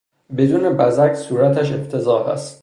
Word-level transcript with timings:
بدون 0.37 0.77
بزک 0.77 1.13
صورتش 1.13 1.71
افتضاح 1.73 2.27
است. 2.27 2.57